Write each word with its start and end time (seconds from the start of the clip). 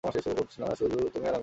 না 0.03 0.75
শুধু 0.75 0.97
তুমি 1.13 1.25
আর 1.27 1.35
আমি। 1.35 1.39